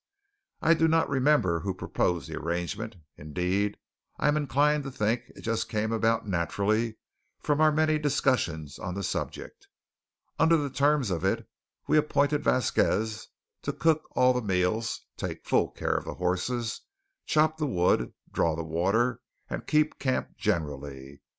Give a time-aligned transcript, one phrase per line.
[0.63, 3.77] I do not remember who proposed the arrangement; indeed,
[4.17, 6.97] I am inclined to think it just came about naturally
[7.39, 9.67] from our many discussions on the subject.
[10.39, 11.47] Under the terms of it
[11.85, 13.27] we appointed Vasquez
[13.61, 16.81] to cook all the meals, take full care of the horses,
[17.27, 19.21] chop the wood, draw the water,
[19.51, 21.21] and keep camp generally.